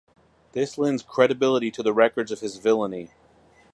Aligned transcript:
This 0.53 0.79
lends 0.79 1.03
credibility 1.03 1.69
to 1.69 1.83
the 1.83 1.93
records 1.93 2.31
of 2.31 2.39
his 2.39 2.57
villainy. 2.57 3.11